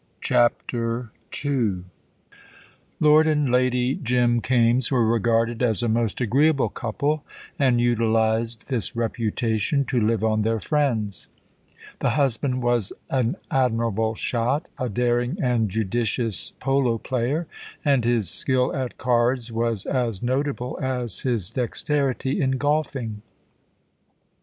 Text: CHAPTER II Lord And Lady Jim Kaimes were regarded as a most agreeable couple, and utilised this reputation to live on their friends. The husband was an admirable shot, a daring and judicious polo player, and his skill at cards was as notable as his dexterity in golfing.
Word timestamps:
CHAPTER 0.21 1.11
II 1.45 1.83
Lord 2.99 3.27
And 3.27 3.51
Lady 3.51 3.93
Jim 3.93 4.41
Kaimes 4.41 4.89
were 4.89 5.05
regarded 5.05 5.61
as 5.61 5.83
a 5.83 5.87
most 5.87 6.19
agreeable 6.19 6.69
couple, 6.69 7.23
and 7.59 7.79
utilised 7.79 8.67
this 8.67 8.95
reputation 8.95 9.85
to 9.85 10.01
live 10.01 10.23
on 10.23 10.41
their 10.41 10.59
friends. 10.59 11.27
The 11.99 12.09
husband 12.17 12.63
was 12.63 12.91
an 13.11 13.35
admirable 13.51 14.15
shot, 14.15 14.65
a 14.79 14.89
daring 14.89 15.37
and 15.39 15.69
judicious 15.69 16.53
polo 16.59 16.97
player, 16.97 17.45
and 17.85 18.03
his 18.03 18.27
skill 18.27 18.75
at 18.75 18.97
cards 18.97 19.51
was 19.51 19.85
as 19.85 20.23
notable 20.23 20.79
as 20.81 21.19
his 21.19 21.51
dexterity 21.51 22.41
in 22.41 22.57
golfing. 22.57 23.21